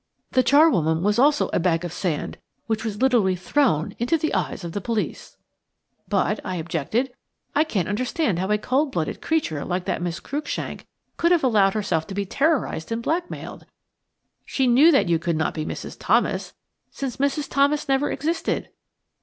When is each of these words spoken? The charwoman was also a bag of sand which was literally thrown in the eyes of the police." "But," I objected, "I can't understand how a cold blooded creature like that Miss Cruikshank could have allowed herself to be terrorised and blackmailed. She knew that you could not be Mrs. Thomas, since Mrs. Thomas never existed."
The 0.31 0.41
charwoman 0.41 1.03
was 1.03 1.19
also 1.19 1.49
a 1.53 1.59
bag 1.59 1.85
of 1.85 1.93
sand 1.93 2.39
which 2.65 2.83
was 2.83 3.03
literally 3.03 3.35
thrown 3.35 3.91
in 3.99 4.07
the 4.07 4.33
eyes 4.33 4.63
of 4.63 4.71
the 4.71 4.81
police." 4.81 5.37
"But," 6.07 6.39
I 6.43 6.55
objected, 6.55 7.13
"I 7.53 7.63
can't 7.63 7.87
understand 7.87 8.39
how 8.39 8.49
a 8.49 8.57
cold 8.57 8.91
blooded 8.91 9.21
creature 9.21 9.63
like 9.63 9.85
that 9.85 10.01
Miss 10.01 10.19
Cruikshank 10.19 10.87
could 11.17 11.31
have 11.31 11.43
allowed 11.43 11.75
herself 11.75 12.07
to 12.07 12.15
be 12.15 12.25
terrorised 12.25 12.91
and 12.91 13.03
blackmailed. 13.03 13.67
She 14.43 14.65
knew 14.65 14.89
that 14.91 15.07
you 15.07 15.19
could 15.19 15.37
not 15.37 15.53
be 15.53 15.65
Mrs. 15.67 15.97
Thomas, 15.99 16.53
since 16.89 17.17
Mrs. 17.17 17.47
Thomas 17.47 17.87
never 17.87 18.09
existed." 18.09 18.69